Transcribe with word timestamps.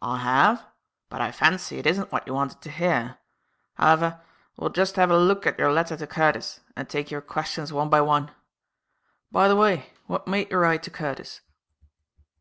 "I 0.00 0.18
have; 0.18 0.64
but 1.08 1.20
I 1.20 1.32
fancy 1.32 1.78
it 1.80 1.86
isn't 1.88 2.12
what 2.12 2.28
you 2.28 2.34
wanted 2.34 2.60
to 2.60 2.70
hear. 2.70 3.18
However, 3.74 4.20
we'll 4.56 4.70
just 4.70 4.94
have 4.94 5.10
a 5.10 5.18
look 5.18 5.48
at 5.48 5.58
your 5.58 5.72
letter 5.72 5.96
to 5.96 6.06
Curtis 6.06 6.60
and 6.76 6.88
take 6.88 7.10
your 7.10 7.20
questions 7.20 7.72
one 7.72 7.88
by 7.88 8.00
one. 8.00 8.30
By 9.32 9.48
the 9.48 9.56
way, 9.56 9.92
what 10.06 10.28
made 10.28 10.52
you 10.52 10.58
write 10.58 10.84
to 10.84 10.92
Curtis?" 10.92 11.40